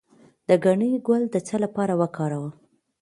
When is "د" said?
0.47-0.49, 1.33-1.35